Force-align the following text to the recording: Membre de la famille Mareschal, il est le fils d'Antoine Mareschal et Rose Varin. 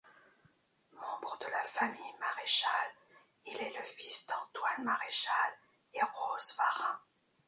Membre 0.93 1.37
de 1.37 1.45
la 1.51 1.61
famille 1.63 2.15
Mareschal, 2.19 2.89
il 3.45 3.55
est 3.61 3.77
le 3.77 3.83
fils 3.83 4.25
d'Antoine 4.25 4.83
Mareschal 4.85 5.53
et 5.93 6.01
Rose 6.01 6.55
Varin. 6.57 6.99